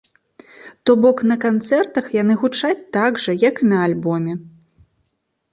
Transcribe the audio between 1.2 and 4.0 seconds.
на канцэртах яны гучаць так жа, як і на